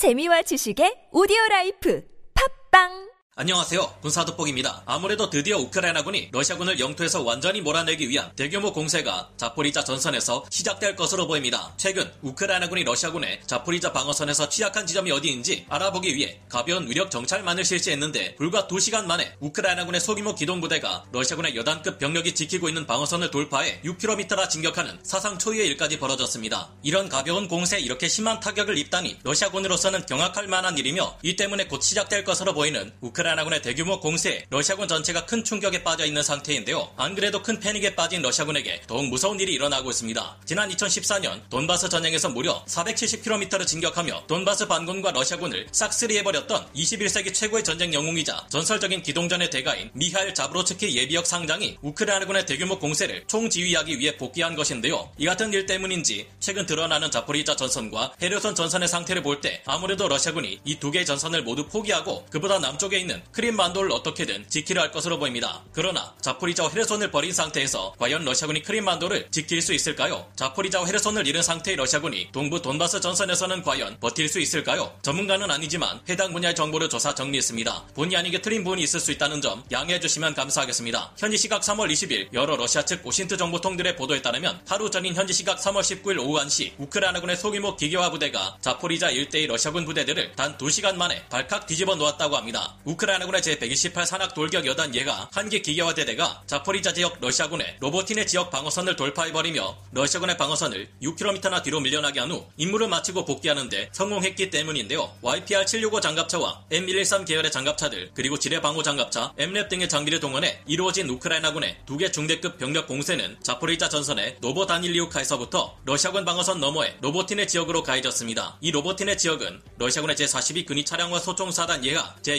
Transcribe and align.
재미와 0.00 0.40
지식의 0.48 1.12
오디오 1.12 1.36
라이프. 1.50 2.00
팟빵 2.32 3.09
안녕하세요. 3.40 4.00
군사 4.02 4.22
돋보기입니다. 4.26 4.82
아무래도 4.84 5.30
드디어 5.30 5.56
우크라이나군이 5.56 6.28
러시아군을 6.30 6.78
영토에서 6.78 7.22
완전히 7.22 7.62
몰아내기 7.62 8.06
위한 8.10 8.30
대규모 8.36 8.70
공세가 8.70 9.30
자포리자 9.38 9.82
전선에서 9.82 10.44
시작될 10.50 10.94
것으로 10.94 11.26
보입니다. 11.26 11.72
최근 11.78 12.12
우크라이나군이 12.20 12.84
러시아군의 12.84 13.40
자포리자 13.46 13.94
방어선에서 13.94 14.50
취약한 14.50 14.86
지점이 14.86 15.10
어디인지 15.10 15.64
알아보기 15.70 16.14
위해 16.14 16.38
가벼운 16.50 16.86
위력 16.86 17.10
정찰만을 17.10 17.64
실시했는데 17.64 18.34
불과 18.36 18.66
2시간 18.66 19.06
만에 19.06 19.34
우크라이나군의 19.40 20.02
소규모 20.02 20.34
기동부대가 20.34 21.04
러시아군의 21.10 21.56
여단급 21.56 21.98
병력이 21.98 22.34
지키고 22.34 22.68
있는 22.68 22.86
방어선을 22.86 23.30
돌파해 23.30 23.80
6km나 23.86 24.50
진격하는 24.50 24.98
사상 25.02 25.38
초유의 25.38 25.66
일까지 25.68 25.98
벌어졌습니다. 25.98 26.68
이런 26.82 27.08
가벼운 27.08 27.48
공세에 27.48 27.80
이렇게 27.80 28.06
심한 28.06 28.38
타격을 28.38 28.76
입다니 28.76 29.16
러시아군으로서는 29.22 30.04
경악할 30.04 30.46
만한 30.46 30.76
일이며 30.76 31.16
이 31.22 31.36
때문에 31.36 31.68
곧 31.68 31.80
시작될 31.80 32.24
것으로 32.24 32.52
보이는 32.52 32.92
우크라이나 33.00 33.29
우크라이나군의 33.30 33.62
대규모 33.62 34.00
공세에 34.00 34.44
러시아군 34.50 34.88
전체가 34.88 35.24
큰 35.26 35.44
충격에 35.44 35.82
빠져 35.82 36.04
있는 36.04 36.22
상태인데요. 36.22 36.90
안 36.96 37.14
그래도 37.14 37.42
큰 37.42 37.60
패닉에 37.60 37.94
빠진 37.94 38.22
러시아군에게 38.22 38.82
더욱 38.86 39.06
무서운 39.06 39.38
일이 39.40 39.52
일어나고 39.52 39.90
있습니다. 39.90 40.38
지난 40.44 40.68
2014년 40.70 41.48
돈바스 41.48 41.88
전쟁에서 41.88 42.28
무려 42.30 42.64
470km를 42.66 43.66
진격하며 43.66 44.24
돈바스 44.26 44.66
반군과 44.68 45.12
러시아군을 45.12 45.68
싹쓸이해버렸던 45.72 46.72
21세기 46.74 47.32
최고의 47.32 47.64
전쟁 47.64 47.92
영웅이자 47.94 48.46
전설적인 48.48 49.02
기동전의 49.02 49.50
대가인 49.50 49.90
미하일 49.94 50.34
자브로츠키 50.34 50.96
예비역 50.96 51.26
상장이 51.26 51.78
우크라이나군의 51.82 52.46
대규모 52.46 52.78
공세를 52.78 53.24
총지휘하기 53.26 53.98
위해 53.98 54.16
복귀한 54.16 54.54
것인데요. 54.56 55.10
이 55.18 55.26
같은 55.26 55.52
일 55.52 55.66
때문인지 55.66 56.26
최근 56.40 56.66
드러나는 56.66 57.10
자포리자 57.10 57.56
전선과 57.56 58.14
헤르손 58.22 58.54
전선의 58.54 58.88
상태를 58.88 59.22
볼 59.22 59.40
때 59.40 59.62
아무래도 59.64 60.06
러시아군이 60.06 60.60
이 60.64 60.80
두 60.80 60.90
개의 60.90 61.04
전선을 61.06 61.42
모두 61.42 61.66
포기하고 61.66 62.26
그보다 62.30 62.58
남쪽에 62.58 62.98
있는 62.98 63.09
크림반도를 63.32 63.92
어떻게든 63.92 64.48
지키려 64.48 64.80
할 64.80 64.90
것으로 64.92 65.18
보입니다. 65.18 65.62
그러나 65.72 66.14
자포리자와 66.20 66.70
헤르손을 66.70 67.10
버린 67.10 67.32
상태에서 67.32 67.94
과연 67.98 68.24
러시아군이 68.24 68.62
크림반도를 68.62 69.28
지킬 69.30 69.60
수 69.62 69.72
있을까요? 69.74 70.26
자포리자와 70.36 70.86
헤르손을 70.86 71.26
잃은 71.26 71.42
상태의 71.42 71.76
러시아군이 71.76 72.28
동부 72.32 72.62
돈바스 72.62 73.00
전선에서는 73.00 73.62
과연 73.62 73.98
버틸 74.00 74.28
수 74.28 74.40
있을까요? 74.40 74.92
전문가는 75.02 75.50
아니지만 75.50 76.00
해당 76.08 76.32
분야의 76.32 76.54
정보를 76.54 76.88
조사 76.88 77.14
정리했습니다. 77.14 77.86
본의 77.94 78.16
아니게 78.16 78.40
틀린 78.42 78.64
부분이 78.64 78.82
있을 78.82 79.00
수 79.00 79.12
있다는 79.12 79.40
점 79.40 79.62
양해해 79.72 80.00
주시면 80.00 80.34
감사하겠습니다. 80.34 81.12
현지 81.18 81.36
시각 81.36 81.62
3월 81.62 81.90
20일 81.90 82.32
여러 82.32 82.56
러시아 82.56 82.84
측 82.84 83.06
OSINT 83.06 83.36
정보통들의 83.36 83.96
보도에 83.96 84.22
따르면 84.22 84.60
하루 84.68 84.90
전인 84.90 85.14
현지 85.14 85.32
시각 85.32 85.58
3월 85.58 85.80
19일 85.80 86.18
오후 86.18 86.38
1시 86.38 86.72
우크라이나군의 86.78 87.36
소규모 87.36 87.76
기계화 87.76 88.10
부대가 88.10 88.56
자포리자 88.60 89.10
일대의 89.10 89.46
러시아군 89.46 89.84
부대들을 89.84 90.32
단 90.32 90.56
2시간 90.56 90.96
만에 90.96 91.24
발칵 91.28 91.66
뒤집어 91.66 91.94
놓았다고 91.94 92.36
합니다. 92.36 92.76
우크라이나군의 93.00 93.40
제128 93.40 94.04
산악 94.04 94.34
돌격 94.34 94.66
여단 94.66 94.94
예하 94.94 95.28
한개 95.32 95.60
기계화 95.60 95.94
대대가 95.94 96.42
자포리자 96.46 96.92
지역 96.92 97.18
러시아군의 97.20 97.76
로보틴의 97.80 98.26
지역 98.26 98.50
방어선을 98.50 98.96
돌파해버리며 98.96 99.76
러시아군의 99.92 100.36
방어선을 100.36 100.88
6km나 101.02 101.62
뒤로 101.62 101.80
밀려나게 101.80 102.20
한 102.20 102.30
후 102.30 102.46
임무를 102.58 102.86
마치고 102.88 103.24
복귀하는데 103.24 103.88
성공했기 103.92 104.50
때문인데요. 104.50 105.12
YPR-765 105.22 106.00
장갑차와 106.00 106.64
M113 106.70 107.26
계열의 107.26 107.50
장갑차들 107.50 108.10
그리고 108.14 108.38
지뢰 108.38 108.60
방호 108.60 108.84
장갑차, 108.84 109.32
MRAP 109.36 109.68
등의 109.68 109.88
장비를 109.88 110.20
동원해 110.20 110.60
이루어진 110.66 111.08
우크라이나군의 111.08 111.78
두 111.86 111.96
개 111.96 112.10
중대급 112.10 112.56
병력 112.58 112.86
공세는 112.86 113.38
자포리자 113.42 113.88
전선의 113.88 114.36
노보 114.40 114.66
다닐리우카에서부터 114.66 115.76
러시아군 115.84 116.24
방어선 116.24 116.60
너머의 116.60 116.96
로보틴의 117.00 117.48
지역으로 117.48 117.82
가해졌습니다. 117.82 118.58
이 118.60 118.70
로보틴의 118.70 119.18
지역은 119.18 119.60
러시아군의 119.78 120.16
제42 120.16 120.66
근위 120.66 120.84
차량화 120.84 121.18
소총사단 121.18 121.84
예가 121.84 122.16
제 122.22 122.36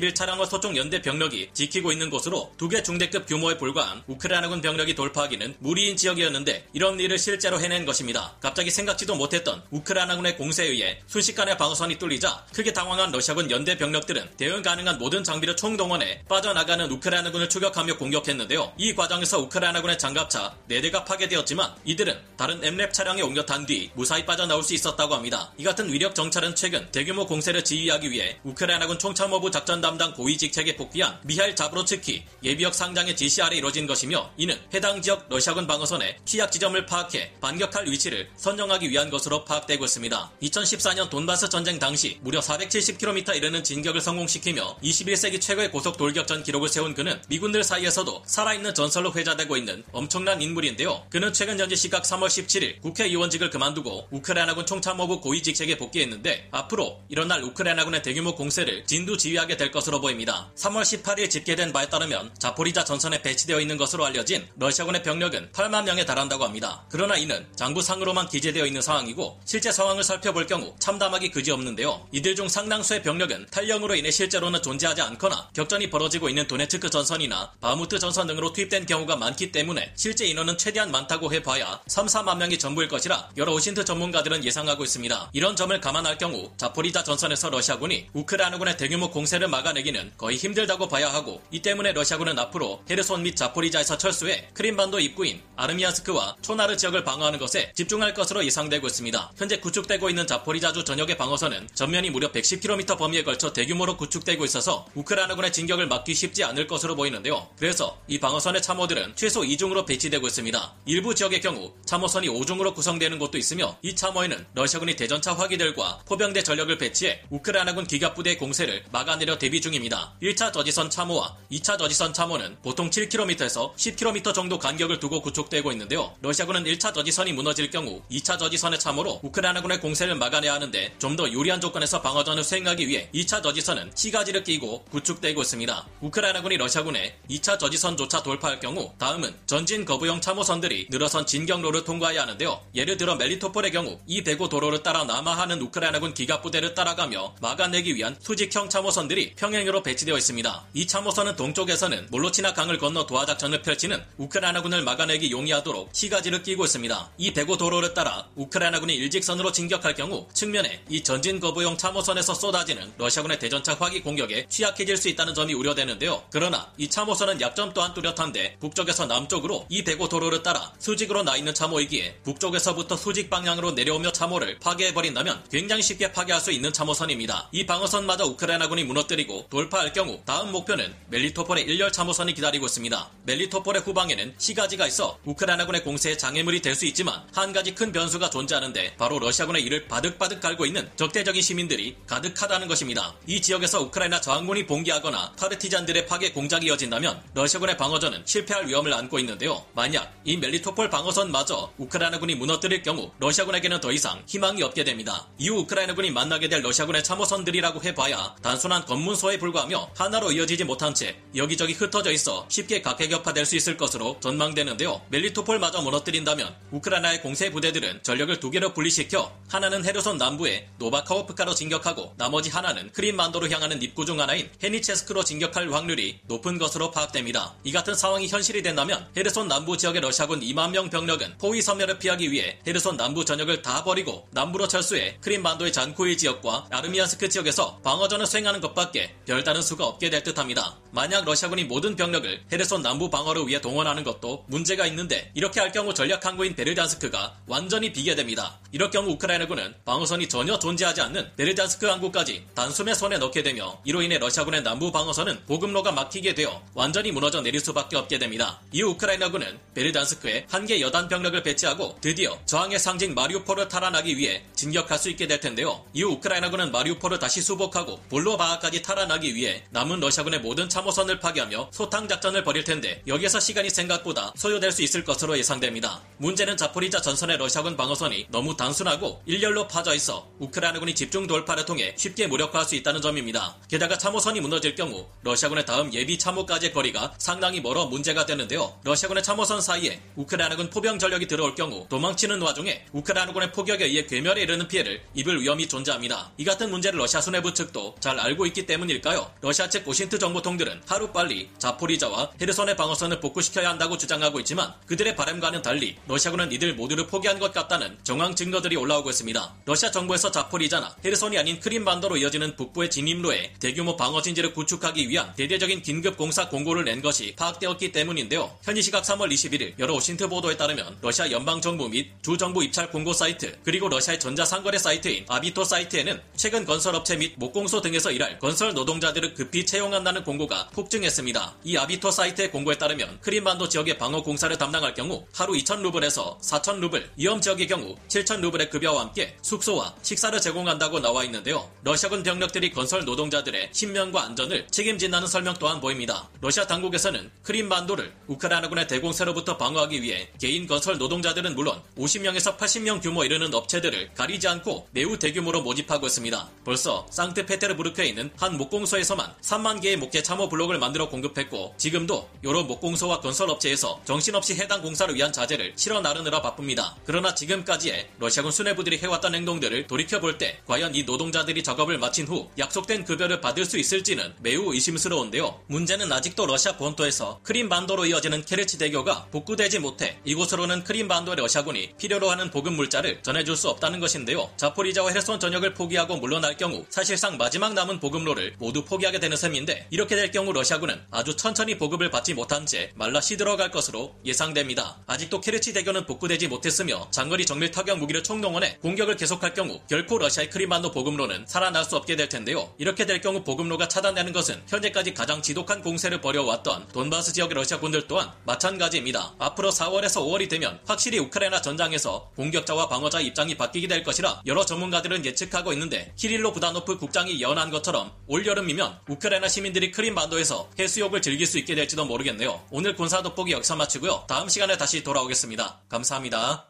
291 0.00 0.14
차량과 0.14 0.46
소총 0.46 0.76
연대 0.76 1.00
병력이 1.02 1.50
지키고 1.52 1.92
있는 1.92 2.10
곳으로 2.10 2.52
두 2.56 2.70
개 2.70 2.82
중대급 2.84 3.26
규모에 3.26 3.56
불과한 3.56 4.04
우크라이나군 4.06 4.60
병력이 4.60 4.94
돌파하기는 4.94 5.56
무리인 5.58 5.96
지역이었는데 5.96 6.68
이런 6.72 7.00
일을 7.00 7.18
실제로 7.18 7.60
해낸 7.60 7.84
것입니다. 7.84 8.36
갑자기 8.40 8.70
생각지도 8.70 9.16
못했던 9.16 9.60
우크라이나군의 9.72 10.36
공세에 10.36 10.68
의해 10.68 11.00
순식간에 11.08 11.56
방어선이 11.56 11.96
뚫리자 11.98 12.46
크게 12.54 12.72
당황한 12.72 13.10
러시아군 13.10 13.50
연대 13.50 13.76
병력들은 13.76 14.36
대응 14.36 14.62
가능한 14.62 14.98
모든 14.98 15.24
장비를 15.24 15.56
총동원해 15.56 16.22
빠져나가는 16.28 16.88
우크라이나군을 16.90 17.48
추격하며 17.48 17.96
공격했는데요. 17.96 18.72
이 18.78 18.94
과정에서 18.94 19.40
우크라이나군의 19.40 19.98
장갑차 19.98 20.54
4대가 20.70 21.04
파괴되었지만 21.04 21.74
이들은 21.84 22.16
다른 22.36 22.60
엠랩 22.60 22.92
차량에 22.92 23.22
옮겨 23.22 23.44
탄 23.44 23.66
뒤 23.66 23.90
무사히 23.94 24.24
빠져나올 24.24 24.62
수 24.62 24.72
있었다고 24.74 25.14
합니다. 25.14 25.52
이 25.58 25.64
같은 25.64 25.92
위력 25.92 26.14
정찰은 26.14 26.54
최근 26.54 26.88
대규모 26.92 27.26
공세를 27.26 27.62
지휘하기 27.64 28.10
위해 28.10 28.38
우크라이나군 28.44 28.98
총참모부 28.98 29.50
작전 29.50 29.80
담당 29.80 29.89
담당 29.90 30.14
고위 30.14 30.38
직책에 30.38 30.76
복귀한 30.76 31.18
미하일 31.24 31.56
자브로츠키 31.56 32.22
예비역 32.44 32.72
상장의 32.72 33.16
지시 33.16 33.42
아래 33.42 33.56
이뤄진 33.56 33.88
것이며 33.88 34.30
이는 34.36 34.56
해당 34.72 35.02
지역 35.02 35.26
러시아군 35.28 35.66
방어선의 35.66 36.18
취약 36.24 36.52
지점을 36.52 36.86
파악해 36.86 37.32
반격할 37.40 37.88
위치를 37.88 38.30
선정하기 38.36 38.88
위한 38.88 39.10
것으로 39.10 39.44
파악되고 39.44 39.84
있습니다. 39.84 40.30
2014년 40.42 41.10
돈바스 41.10 41.48
전쟁 41.48 41.80
당시 41.80 42.20
무려 42.22 42.38
470km 42.38 43.34
이르는 43.34 43.64
진격을 43.64 44.00
성공시키며 44.00 44.76
21세기 44.80 45.40
최고의 45.40 45.72
고속 45.72 45.96
돌격전 45.96 46.44
기록을 46.44 46.68
세운 46.68 46.94
그는 46.94 47.20
미군들 47.28 47.64
사이에서도 47.64 48.22
살아있는 48.26 48.74
전설로 48.74 49.12
회자되고 49.12 49.56
있는 49.56 49.82
엄청난 49.90 50.40
인물인데요. 50.40 51.04
그는 51.10 51.32
최근 51.32 51.58
현지 51.58 51.74
시각 51.74 52.04
3월 52.04 52.28
17일 52.28 52.80
국회의원직을 52.80 53.50
그만두고 53.50 54.06
우크라이나군 54.12 54.66
총참모부 54.66 55.20
고위 55.20 55.42
직책에 55.42 55.78
복귀했는데 55.78 56.46
앞으로 56.52 57.02
일어날 57.08 57.42
우크라이나군의 57.42 58.04
대규모 58.04 58.36
공세를 58.36 58.86
진두 58.86 59.16
지휘하게 59.16 59.56
될 59.56 59.72
것으로 59.72 59.79
것으로 59.80 60.00
보입니다. 60.00 60.50
3월 60.56 60.82
18일 60.82 61.30
집계된 61.30 61.72
바에 61.72 61.88
따르면 61.88 62.30
자포리자 62.38 62.84
전선에 62.84 63.22
배치되어 63.22 63.60
있는 63.60 63.76
것으로 63.76 64.04
알려진 64.04 64.46
러시아군의 64.56 65.02
병력은 65.02 65.50
8만 65.52 65.84
명에 65.84 66.04
달한다고 66.04 66.44
합니다. 66.44 66.84
그러나 66.90 67.16
이는 67.16 67.46
장부상으로만 67.56 68.28
기재되어 68.28 68.66
있는 68.66 68.82
상황이고 68.82 69.40
실제 69.44 69.72
상황을 69.72 70.04
살펴볼 70.04 70.46
경우 70.46 70.74
참담하기 70.78 71.30
그지없는데요. 71.30 72.06
이들 72.12 72.36
중 72.36 72.48
상당수의 72.48 73.02
병력은 73.02 73.46
탈령으로 73.50 73.94
인해 73.94 74.10
실제로는 74.10 74.62
존재하지 74.62 75.00
않거나 75.02 75.48
격전이 75.54 75.88
벌어지고 75.90 76.28
있는 76.28 76.46
도네츠크 76.46 76.90
전선이나 76.90 77.52
바무트 77.60 77.98
전선 77.98 78.26
등으로 78.26 78.52
투입된 78.52 78.86
경우가 78.86 79.16
많기 79.16 79.50
때문에 79.50 79.92
실제 79.96 80.26
인원은 80.26 80.58
최대한 80.58 80.90
많다고 80.90 81.32
해봐야 81.32 81.80
3, 81.86 82.06
4만 82.06 82.36
명이 82.36 82.58
전부일 82.58 82.88
것이라 82.88 83.30
여러 83.38 83.52
OSINT 83.52 83.84
전문가들은 83.84 84.44
예상하고 84.44 84.84
있습니다. 84.84 85.30
이런 85.32 85.56
점을 85.56 85.78
감안할 85.80 86.18
경우 86.18 86.50
자포리자 86.56 87.02
전선에서 87.02 87.50
러시아군이 87.50 88.08
우크라이나군의 88.12 88.76
대규모 88.76 89.10
공세를 89.10 89.48
막아 89.48 89.69
내 89.72 89.80
내기는 89.80 90.12
거의 90.16 90.36
힘들다고 90.36 90.88
봐야 90.88 91.12
하고 91.12 91.42
이 91.50 91.60
때문에 91.60 91.92
러시아군은 91.92 92.38
앞으로 92.38 92.82
헤르손 92.88 93.22
및 93.22 93.36
자포리자에서 93.36 93.98
철수해 93.98 94.48
크림반도 94.54 95.00
입구인 95.00 95.40
아르미안스크와 95.56 96.36
초나르 96.42 96.76
지역을 96.76 97.04
방어하는 97.04 97.38
것에 97.38 97.72
집중할 97.74 98.14
것으로 98.14 98.44
예상되고 98.44 98.86
있습니다. 98.86 99.32
현재 99.36 99.58
구축되고 99.58 100.08
있는 100.08 100.26
자포리자주 100.26 100.84
전역의 100.84 101.16
방어선은 101.16 101.68
전면이 101.74 102.10
무려 102.10 102.30
110km 102.30 102.98
범위에 102.98 103.24
걸쳐 103.24 103.52
대규모로 103.52 103.96
구축되고 103.96 104.44
있어서 104.44 104.86
우크라이나군의 104.94 105.52
진격을 105.52 105.88
막기 105.88 106.14
쉽지 106.14 106.44
않을 106.44 106.66
것으로 106.66 106.94
보이는데요. 106.94 107.48
그래서 107.58 107.98
이 108.06 108.18
방어선의 108.18 108.62
참호들은 108.62 109.14
최소 109.16 109.40
2중으로 109.40 109.86
배치되고 109.86 110.26
있습니다. 110.26 110.74
일부 110.86 111.14
지역의 111.14 111.40
경우 111.40 111.72
참호선이 111.84 112.28
5중으로 112.28 112.74
구성되는 112.74 113.18
곳도 113.18 113.38
있으며 113.38 113.76
이 113.82 113.94
참호에는 113.94 114.46
러시아군이 114.54 114.96
대전차 114.96 115.32
화기들과 115.32 116.00
포병대 116.06 116.42
전력을 116.42 116.76
배치해 116.78 117.22
우크라이나군 117.30 117.86
기갑부대의 117.86 118.38
공세를 118.38 118.84
막아내려 118.92 119.38
대비 119.38 119.59
중 119.60 119.70
중입니다. 119.70 120.12
1차 120.20 120.52
저지선 120.52 120.90
참호와 120.90 121.36
2차 121.52 121.78
저지선 121.78 122.12
참호는 122.12 122.56
보통 122.62 122.90
7km에서 122.90 123.74
10km 123.76 124.34
정도 124.34 124.58
간격을 124.58 124.98
두고 124.98 125.22
구축되고 125.22 125.70
있는데요. 125.72 126.12
러시아군은 126.22 126.64
1차 126.64 126.92
저지선이 126.92 127.32
무너질 127.32 127.70
경우 127.70 128.02
2차 128.10 128.38
저지선의 128.38 128.80
참호로 128.80 129.20
우크라이나군의 129.22 129.80
공세를 129.80 130.16
막아내야 130.16 130.54
하는데 130.54 130.92
좀 130.98 131.10
더 131.20 131.28
유리한 131.28 131.60
조건에서 131.60 132.00
방어전을 132.00 132.42
수행하기 132.44 132.88
위해 132.88 133.10
2차 133.12 133.42
저지선은 133.42 133.90
시가지를 133.94 134.42
끼고 134.44 134.84
구축되고 134.84 135.42
있습니다. 135.42 135.86
우크라이나군이 136.00 136.56
러시아군의 136.56 137.14
2차 137.28 137.58
저지선조차 137.58 138.22
돌파할 138.22 138.60
경우 138.60 138.92
다음은 138.98 139.34
전진 139.44 139.84
거부형 139.84 140.20
참호선들이 140.20 140.86
늘어선 140.90 141.26
진경로를 141.26 141.84
통과해야 141.84 142.22
하는데요. 142.22 142.60
예를 142.74 142.96
들어 142.96 143.16
멜리토폴의 143.16 143.72
경우 143.72 143.98
이 144.06 144.22
대고 144.22 144.48
도로를 144.48 144.82
따라 144.82 145.04
남하하는 145.04 145.60
우크라이나군 145.60 146.14
기갑부대를 146.14 146.74
따라가며 146.74 147.34
막아내기 147.42 147.94
위한 147.96 148.16
수직형 148.20 148.70
참호선들이 148.70 149.34
평 149.34 149.49
평행으로 149.50 149.82
배치되어 149.82 150.16
있습니다. 150.16 150.64
이 150.74 150.86
참호선은 150.86 151.34
동쪽에서는 151.34 152.06
몰로치나 152.10 152.54
강을 152.54 152.78
건너 152.78 153.04
도하 153.06 153.26
작전을 153.26 153.62
펼치는 153.62 154.00
우크라이나군을 154.16 154.82
막아내기 154.82 155.32
용이하도록 155.32 155.90
시가지를 155.92 156.42
끼고 156.44 156.64
있습니다. 156.64 157.10
이 157.18 157.32
대고 157.32 157.56
도로를 157.56 157.92
따라 157.92 158.28
우크라이나군이 158.36 158.94
일직선으로 158.94 159.50
진격할 159.50 159.94
경우 159.96 160.28
측면에 160.32 160.84
이 160.88 161.02
전진 161.02 161.40
거부용 161.40 161.76
참호선에서 161.76 162.34
쏟아지는 162.34 162.92
러시아군의 162.96 163.40
대전차 163.40 163.74
화기 163.74 164.02
공격에 164.02 164.46
취약해질 164.48 164.96
수 164.96 165.08
있다는 165.08 165.34
점이 165.34 165.52
우려되는데요. 165.54 166.22
그러나 166.30 166.72
이 166.78 166.88
참호선은 166.88 167.40
약점 167.40 167.72
또한 167.74 167.92
뚜렷한데 167.92 168.58
북쪽에서 168.60 169.06
남쪽으로 169.06 169.66
이 169.68 169.82
대고 169.82 170.08
도로를 170.08 170.44
따라 170.44 170.72
수직으로 170.78 171.24
나 171.24 171.36
있는 171.36 171.52
참호이기에 171.52 172.20
북쪽에서부터 172.22 172.96
수직 172.96 173.28
방향으로 173.28 173.72
내려오며 173.72 174.12
참호를 174.12 174.60
파괴해버린다면 174.60 175.44
굉장히 175.50 175.82
쉽게 175.82 176.12
파괴할 176.12 176.40
수 176.40 176.52
있는 176.52 176.72
참호선입니다. 176.72 177.48
이 177.52 177.66
방어선마저 177.66 178.26
우크라이나군이 178.26 178.84
무너뜨리고 178.84 179.29
돌파할 179.50 179.92
경우 179.92 180.20
다음 180.24 180.50
목표는 180.52 180.92
멜리토폴의 181.08 181.64
일렬 181.64 181.92
참호선이 181.92 182.34
기다리고 182.34 182.66
있습니다. 182.66 183.10
멜리토폴의 183.24 183.82
후방에는 183.82 184.34
시가지가 184.38 184.86
있어 184.88 185.18
우크라이나군의 185.24 185.84
공세에 185.84 186.16
장애물이 186.16 186.60
될 186.62 186.70
수 186.80 186.86
있지만 186.86 187.22
한 187.34 187.52
가지 187.52 187.74
큰 187.74 187.92
변수가 187.92 188.30
존재하는데 188.30 188.94
바로 188.96 189.18
러시아군의 189.18 189.62
이를 189.62 189.86
바득바득 189.86 190.40
갈고 190.40 190.64
있는 190.64 190.88
적대적인 190.96 191.42
시민들이 191.42 191.96
가득하다는 192.06 192.68
것입니다. 192.68 193.14
이 193.26 193.42
지역에서 193.42 193.82
우크라이나 193.82 194.20
저항군이 194.20 194.66
봉기하거나 194.66 195.32
파르티잔들의 195.38 196.06
파괴 196.06 196.30
공작이 196.32 196.66
이어진다면 196.66 197.22
러시아군의 197.34 197.76
방어전은 197.76 198.22
실패할 198.24 198.66
위험을 198.66 198.94
안고 198.94 199.18
있는데요. 199.18 199.62
만약 199.74 200.14
이 200.24 200.36
멜리토폴 200.38 200.88
방어선마저 200.88 201.72
우크라이나군이 201.76 202.36
무너뜨릴 202.36 202.82
경우 202.82 203.10
러시아군에게는 203.18 203.80
더 203.80 203.92
이상 203.92 204.22
희망이 204.26 204.62
없게 204.62 204.84
됩니다. 204.84 205.26
이후 205.38 205.56
우크라이나군이 205.58 206.12
만나게 206.12 206.48
될 206.48 206.62
러시아군의 206.62 207.04
참호선들이라고 207.04 207.82
해봐야 207.82 208.36
단순한 208.42 208.86
검문소에 208.86 209.38
불과하며 209.38 209.90
하나로 209.94 210.32
이어지지 210.32 210.64
못한 210.64 210.94
채 210.94 211.16
여기저기 211.36 211.74
흩어져 211.74 212.10
있어 212.10 212.46
쉽게 212.48 212.80
각개격파될 212.80 213.44
수 213.44 213.54
있을 213.54 213.76
것으로 213.76 214.16
전망되는데요. 214.20 215.02
멜리토폴마저 215.10 215.82
무너뜨린다면 215.82 216.56
우크라이나의 216.70 217.20
공세 217.20 217.50
부대들은 217.50 218.02
전력을 218.02 218.40
두 218.40 218.50
개로 218.50 218.72
분리시켜 218.72 219.30
하나는 219.48 219.84
헤르손 219.84 220.16
남부의 220.16 220.68
노바카호프카로 220.78 221.54
진격하고 221.54 222.14
나머지 222.16 222.48
하나는 222.48 222.90
크림반도로 222.92 223.50
향하는 223.50 223.82
입구 223.82 224.06
중 224.06 224.20
하나인 224.20 224.48
헤니체스크로 224.62 225.22
진격할 225.22 225.70
확률이 225.72 226.18
높은 226.26 226.58
것으로 226.58 226.90
파악됩니다. 226.90 227.54
이 227.64 227.72
같은 227.72 227.94
상황이 227.94 228.26
현실이 228.26 228.62
된다면 228.62 229.06
헤르손 229.16 229.48
남부 229.48 229.76
지역의 229.76 230.00
러시아군 230.00 230.40
2만 230.40 230.70
명 230.70 230.88
병력은 230.88 231.36
포위 231.38 231.60
섬멸을 231.60 231.98
피하기 231.98 232.32
위해 232.32 232.58
헤르손 232.66 232.96
남부 232.96 233.24
전역을 233.24 233.60
다 233.60 233.84
버리고 233.84 234.26
남부로 234.30 234.66
철수해 234.66 235.18
크림반도의 235.20 235.72
잔코이 235.72 236.16
지역과 236.16 236.68
아르미안스크 236.70 237.28
지역에서 237.28 237.80
방어전을 237.82 238.26
수행하는 238.26 238.60
것밖에 238.60 239.09
별다른 239.26 239.62
수가 239.62 239.86
없게 239.86 240.10
될 240.10 240.22
듯합니다. 240.22 240.78
만약 240.92 241.24
러시아군이 241.24 241.64
모든 241.64 241.96
병력을 241.96 242.44
헤르손 242.52 242.82
남부 242.82 243.10
방어를 243.10 243.46
위해 243.48 243.60
동원하는 243.60 244.04
것도 244.04 244.44
문제가 244.46 244.86
있는데 244.86 245.30
이렇게 245.34 245.58
할 245.58 245.72
경우 245.72 245.92
전략 245.92 246.24
항구인 246.24 246.54
베르잔스크가 246.54 247.40
완전히 247.46 247.92
비게 247.92 248.14
됩니다. 248.14 248.59
이럴 248.72 248.90
경우 248.90 249.10
우크라이나군은 249.10 249.74
방어선이 249.84 250.28
전혀 250.28 250.58
존재하지 250.58 251.00
않는 251.00 251.32
베르잔스크 251.36 251.86
항구까지 251.86 252.44
단숨에 252.54 252.94
손에 252.94 253.18
넣게 253.18 253.42
되며 253.42 253.80
이로 253.84 254.00
인해 254.00 254.18
러시아군의 254.18 254.62
남부 254.62 254.92
방어선은 254.92 255.46
보급로가 255.46 255.90
막히게 255.90 256.34
되어 256.34 256.62
완전히 256.74 257.10
무너져 257.10 257.40
내릴 257.40 257.60
수밖에 257.60 257.96
없게 257.96 258.18
됩니다. 258.18 258.60
이후 258.72 258.90
우크라이나군은 258.90 259.58
베르잔스크에 259.74 260.46
한 260.48 260.70
개 260.70 260.80
여단 260.80 261.08
병력을 261.08 261.42
배치하고 261.42 261.98
드디어 262.00 262.38
저항의 262.46 262.78
상징 262.78 263.12
마리우폴을 263.14 263.66
탈환하기 263.66 264.16
위해 264.16 264.44
진격할 264.54 265.00
수 265.00 265.10
있게 265.10 265.26
될 265.26 265.40
텐데요. 265.40 265.84
이후 265.92 266.10
우크라이나군은 266.12 266.70
마리우폴을 266.70 267.18
다시 267.18 267.42
수복하고 267.42 267.98
볼노바하까지 268.08 268.82
탈환하기 268.82 269.34
위해 269.34 269.64
남은 269.70 269.98
러시아군의 269.98 270.40
모든 270.40 270.68
참호선을 270.68 271.18
파괴하며 271.18 271.70
소탕 271.72 272.06
작전을 272.06 272.44
벌일 272.44 272.62
텐데 272.62 273.02
여기에서 273.08 273.40
시간이 273.40 273.68
생각보다 273.70 274.32
소요될 274.36 274.70
수 274.70 274.82
있을 274.82 275.02
것으로 275.02 275.36
예상됩니다. 275.38 276.02
문제는 276.18 276.56
자포리자 276.56 277.00
전선의 277.00 277.38
러시아군 277.38 277.76
방어선이 277.76 278.28
너무 278.30 278.56
단순하고 278.60 279.22
일렬로 279.24 279.68
파져 279.68 279.94
있어 279.94 280.28
우크라이나군이 280.38 280.94
집중 280.94 281.26
돌파를 281.26 281.64
통해 281.64 281.94
쉽게 281.96 282.26
무력화할 282.26 282.68
수 282.68 282.74
있다는 282.74 283.00
점입니다. 283.00 283.56
게다가 283.68 283.96
참호선이 283.96 284.42
무너질 284.42 284.74
경우 284.74 285.06
러시아군의 285.22 285.64
다음 285.64 285.90
예비 285.94 286.18
참호까지의 286.18 286.74
거리가 286.74 287.14
상당히 287.16 287.62
멀어 287.62 287.86
문제가 287.86 288.26
되는데요. 288.26 288.78
러시아군의 288.84 289.22
참호선 289.22 289.62
사이에 289.62 290.02
우크라이나군 290.16 290.68
포병 290.68 290.98
전력이 290.98 291.26
들어올 291.26 291.54
경우 291.54 291.86
도망치는 291.88 292.42
와중에 292.42 292.84
우크라이나군의 292.92 293.52
포격에 293.52 293.86
의해 293.86 294.04
괴멸에 294.04 294.42
이르는 294.42 294.68
피해를 294.68 295.00
입을 295.14 295.40
위험이 295.40 295.66
존재합니다. 295.66 296.30
이 296.36 296.44
같은 296.44 296.70
문제를 296.70 296.98
러시아 296.98 297.22
수뇌부 297.22 297.54
측도 297.54 297.94
잘 297.98 298.20
알고 298.20 298.44
있기 298.44 298.66
때문일까요? 298.66 299.30
러시아 299.40 299.70
측 299.70 299.88
OSINT 299.88 300.18
정보통들은 300.18 300.82
하루빨리 300.86 301.48
자포리자와 301.56 302.32
헤르손의 302.38 302.76
방어선을 302.76 303.20
복구시켜야 303.20 303.70
한다고 303.70 303.96
주장하고 303.96 304.38
있지만 304.40 304.74
그들의 304.84 305.16
바람과는 305.16 305.62
달리 305.62 305.96
러시아군은 306.06 306.52
이들 306.52 306.74
모두를 306.74 307.06
포기한 307.06 307.38
것 307.38 307.54
같다는 307.54 307.98
정황 308.02 308.34
증거들이 308.34 308.76
올라오고 308.76 309.10
있습니다. 309.10 309.54
러시아 309.64 309.90
정부에서 309.90 310.30
자포리자나 310.30 310.96
헤르손이 311.04 311.38
아닌 311.38 311.60
크림반도로 311.60 312.16
이어지는 312.18 312.56
북부의 312.56 312.90
진입로에 312.90 313.54
대규모 313.60 313.96
방어 313.96 314.22
진지를 314.22 314.52
구축하기 314.52 315.08
위한 315.08 315.34
대대적인 315.34 315.82
긴급 315.82 316.16
공사 316.16 316.48
공고를 316.48 316.84
낸 316.84 317.02
것이 317.02 317.34
파악되었기 317.36 317.92
때문인데요. 317.92 318.56
현지 318.62 318.82
시각 318.82 319.04
3월 319.04 319.30
21일 319.30 319.78
여러 319.78 319.94
OSINT 319.94 320.28
보도에 320.28 320.56
따르면 320.56 320.98
러시아 321.00 321.30
연방 321.30 321.60
정부 321.60 321.88
및 321.88 322.10
주정부 322.22 322.64
입찰 322.64 322.90
공고 322.90 323.12
사이트 323.12 323.58
그리고 323.62 323.88
러시아의 323.88 324.20
전자상거래 324.20 324.78
사이트인 324.78 325.26
아비토 325.28 325.64
사이트에는 325.64 326.20
최근 326.36 326.64
건설업체 326.64 327.16
및 327.16 327.34
목공소 327.36 327.80
등에서 327.80 328.10
일할 328.10 328.38
건설 328.38 328.74
노동자들을 328.74 329.34
급히 329.34 329.64
채용한다는 329.64 330.24
공고가 330.24 330.68
폭증했습니다. 330.72 331.56
이 331.64 331.76
아비토 331.76 332.10
사이트의 332.10 332.50
공고에 332.50 332.78
따르면 332.78 333.20
크림반도 333.20 333.68
지역의 333.68 333.98
방어 333.98 334.22
공사를 334.22 334.56
담당할 334.56 334.94
경우 334.94 335.26
하루 335.32 335.52
2,000루블에서 335.54 336.40
4,000루블, 336.40 337.10
위험 337.16 337.40
지역의 337.40 337.66
경우 337.66 337.96
7,000 338.08 338.39
루블의 338.40 338.70
급여와 338.70 339.00
함께 339.02 339.36
숙소와 339.42 339.94
식사를 340.02 340.40
제공한다고 340.40 341.00
나와 341.00 341.24
있는데요. 341.24 341.70
러시아군 341.82 342.22
병력들이 342.22 342.70
건설 342.70 343.04
노동자들의 343.04 343.70
신변과 343.72 344.22
안전을 344.22 344.66
책임진다는 344.70 345.26
설명 345.28 345.54
또한 345.58 345.80
보입니다. 345.80 346.28
러시아 346.40 346.66
당국에서는 346.66 347.30
크림반도를 347.42 348.12
우크라이나군의 348.26 348.86
대공세로부터 348.86 349.56
방어하기 349.56 350.02
위해 350.02 350.28
개인 350.40 350.66
건설 350.66 350.98
노동자들은 350.98 351.54
물론 351.54 351.82
50명에서 351.98 352.56
80명 352.56 353.02
규모 353.02 353.24
이르는 353.24 353.52
업체들을 353.52 354.14
가리지 354.14 354.48
않고 354.48 354.88
매우 354.92 355.18
대규모로 355.18 355.62
모집하고 355.62 356.06
있습니다. 356.06 356.48
벌써 356.64 357.06
상트페테르부르크에 357.10 358.06
있는 358.06 358.30
한 358.36 358.56
목공소에서만 358.56 359.34
3만 359.42 359.82
개의 359.82 359.96
목재 359.96 360.22
참호 360.22 360.48
블록을 360.48 360.78
만들어 360.78 361.08
공급했고 361.08 361.74
지금도 361.76 362.28
여러 362.44 362.62
목공소와 362.62 363.20
건설업체에서 363.20 364.00
정신없이 364.04 364.54
해당 364.54 364.82
공사를 364.82 365.14
위한 365.14 365.32
자재를 365.32 365.72
실어 365.76 366.00
나르느라 366.00 366.40
바쁩니다. 366.40 366.96
그러나 367.04 367.34
지금까지의 367.34 368.08
러시아 368.18 368.29
군 368.30 368.52
수뇌부들이 368.52 368.98
해왔던 368.98 369.34
행동들을 369.34 369.88
돌이켜볼 369.88 370.38
때 370.38 370.60
과연 370.66 370.94
이 370.94 371.02
노동자들이 371.02 371.64
작업을 371.64 371.98
마친 371.98 372.26
후 372.26 372.48
약속된 372.56 373.04
급여를 373.04 373.40
받을 373.40 373.64
수 373.64 373.76
있을지는 373.76 374.34
매우 374.40 374.72
의심스러운데요. 374.72 375.62
문제는 375.66 376.12
아직도 376.12 376.46
러시아 376.46 376.76
본토에서 376.76 377.40
크림반도로 377.42 378.06
이어지는 378.06 378.44
케르치 378.44 378.78
대교가 378.78 379.26
복구되지 379.32 379.80
못해 379.80 380.18
이곳으로는 380.24 380.84
크림반도의 380.84 381.36
러시아군이 381.36 381.94
필요로 381.98 382.30
하는 382.30 382.50
보급 382.50 382.74
물자를 382.74 383.22
전해줄 383.22 383.56
수 383.56 383.68
없다는 383.68 383.98
것인데요. 383.98 384.48
자포리자와 384.56 385.10
헤르손 385.10 385.40
전역을 385.40 385.74
포기하고 385.74 386.16
물러날 386.16 386.56
경우 386.56 386.86
사실상 386.88 387.36
마지막 387.36 387.74
남은 387.74 387.98
보급로를 387.98 388.54
모두 388.58 388.84
포기하게 388.84 389.18
되는 389.18 389.36
셈인데 389.36 389.88
이렇게 389.90 390.14
될 390.14 390.30
경우 390.30 390.52
러시아군은 390.52 391.00
아주 391.10 391.34
천천히 391.36 391.76
보급을 391.76 392.10
받지 392.10 392.32
못한 392.32 392.64
채 392.64 392.92
말라 392.94 393.20
시들어갈 393.20 393.70
것으로 393.70 394.14
예상됩니다. 394.24 394.98
아직도 395.06 395.40
케르치 395.40 395.72
대교는 395.72 396.06
복구되지 396.06 396.48
못했으며 396.48 397.08
장거리 397.10 397.44
정밀 397.44 397.70
타격 397.70 397.98
무기를 397.98 398.19
총동원해 398.22 398.78
공격을 398.82 399.16
계속할 399.16 399.54
경우 399.54 399.80
결코 399.88 400.18
러시아의 400.18 400.50
크림반도 400.50 400.90
보급로는 400.90 401.46
살아날 401.46 401.84
수 401.84 401.96
없게 401.96 402.16
될 402.16 402.28
텐데요. 402.28 402.72
이렇게 402.78 403.06
될 403.06 403.20
경우 403.20 403.42
보급로가 403.42 403.88
차단되는 403.88 404.32
것은 404.32 404.62
현재까지 404.68 405.14
가장 405.14 405.42
지독한 405.42 405.82
공세를 405.82 406.20
벌여왔던 406.20 406.88
돈바스 406.88 407.32
지역의 407.32 407.54
러시아 407.54 407.78
군들 407.80 408.06
또한 408.08 408.30
마찬가지입니다. 408.44 409.34
앞으로 409.38 409.70
4월에서 409.70 410.22
5월이 410.22 410.48
되면 410.48 410.80
확실히 410.86 411.18
우크라이나 411.18 411.60
전장에서 411.60 412.30
공격자와 412.36 412.88
방어자 412.88 413.20
입장이 413.20 413.56
바뀌게 413.56 413.88
될 413.88 414.02
것이라 414.02 414.42
여러 414.46 414.64
전문가들은 414.64 415.24
예측하고 415.24 415.72
있는데 415.72 416.12
키릴로 416.16 416.52
부다노프 416.52 416.98
국장이 416.98 417.40
예언한 417.40 417.70
것처럼 417.70 418.12
올 418.26 418.46
여름이면 418.46 419.00
우크라이나 419.08 419.48
시민들이 419.48 419.90
크림반도에서 419.90 420.70
해수욕을 420.78 421.22
즐길 421.22 421.46
수 421.46 421.58
있게 421.58 421.74
될지도 421.74 422.04
모르겠네요. 422.04 422.60
오늘 422.70 422.94
군사 422.94 423.22
돋보기 423.22 423.52
여기서 423.52 423.76
마치고요. 423.76 424.24
다음 424.28 424.48
시간에 424.48 424.76
다시 424.76 425.02
돌아오겠습니다. 425.02 425.82
감사합니다. 425.88 426.69